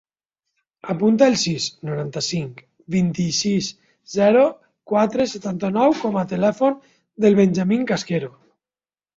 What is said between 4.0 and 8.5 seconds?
zero, quatre, setanta-nou com a telèfon del Benjamín Casquero.